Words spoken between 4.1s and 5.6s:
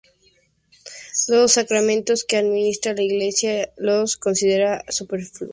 considera superfluos.